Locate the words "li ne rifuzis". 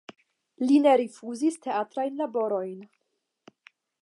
0.69-1.59